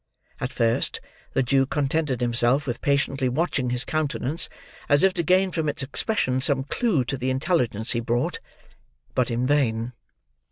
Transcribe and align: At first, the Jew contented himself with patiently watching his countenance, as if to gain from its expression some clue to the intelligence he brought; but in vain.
At 0.39 0.51
first, 0.51 0.99
the 1.33 1.43
Jew 1.43 1.67
contented 1.67 2.21
himself 2.21 2.65
with 2.65 2.81
patiently 2.81 3.29
watching 3.29 3.69
his 3.69 3.85
countenance, 3.85 4.49
as 4.89 5.03
if 5.03 5.13
to 5.13 5.21
gain 5.21 5.51
from 5.51 5.69
its 5.69 5.83
expression 5.83 6.41
some 6.41 6.63
clue 6.63 7.05
to 7.05 7.17
the 7.17 7.29
intelligence 7.29 7.91
he 7.91 7.99
brought; 7.99 8.39
but 9.13 9.29
in 9.29 9.45
vain. 9.45 9.93